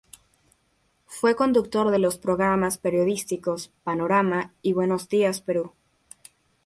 Fue 1.05 1.35
conductor 1.35 1.91
de 1.91 1.99
los 1.99 2.17
programas 2.17 2.79
periodísticos 2.79 3.71
Panorama 3.83 4.51
y 4.63 4.73
Buenos 4.73 5.09
Días 5.09 5.41
Perú. 5.41 5.73